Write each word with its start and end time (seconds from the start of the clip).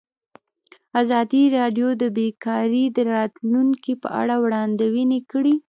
ازادي 1.01 1.43
راډیو 1.57 1.87
د 2.01 2.03
بیکاري 2.17 2.85
د 2.97 2.97
راتلونکې 3.15 3.93
په 4.01 4.07
اړه 4.21 4.35
وړاندوینې 4.43 5.19
کړې. 5.31 5.53